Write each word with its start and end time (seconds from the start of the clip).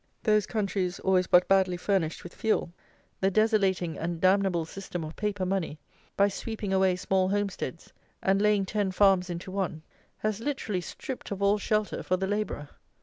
Those 0.23 0.47
countries, 0.47 0.97
always 1.01 1.27
but 1.27 1.47
badly 1.47 1.77
furnished 1.77 2.23
with 2.23 2.33
fuel, 2.33 2.73
the 3.19 3.29
desolating 3.29 3.99
and 3.99 4.19
damnable 4.19 4.65
system 4.65 5.03
of 5.03 5.15
paper 5.15 5.45
money, 5.45 5.77
by 6.17 6.27
sweeping 6.27 6.73
away 6.73 6.95
small 6.95 7.29
homesteads, 7.29 7.93
and 8.23 8.41
laying 8.41 8.65
ten 8.65 8.89
farms 8.89 9.29
into 9.29 9.51
one, 9.51 9.83
has 10.17 10.39
literally 10.39 10.81
stripped 10.81 11.29
of 11.29 11.43
all 11.43 11.59
shelter 11.59 12.01
for 12.01 12.17
the 12.17 12.25
labourer. 12.25 12.69